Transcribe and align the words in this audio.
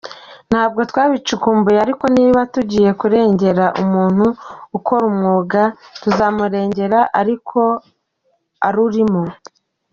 Ntabwo 0.49 0.81
twabicukumbuye 0.91 1.77
ariko 1.85 2.05
niba 2.17 2.39
tugiye 2.53 2.89
kurengera 2.99 3.65
umuntu 3.83 4.25
ukora 4.77 5.03
umwuga, 5.11 5.61
tuzamurengera 6.01 6.99
ari 7.19 7.33
uko 7.39 7.61
arurimo. 8.69 9.23